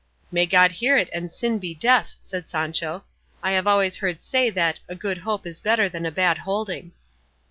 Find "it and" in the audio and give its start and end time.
0.97-1.31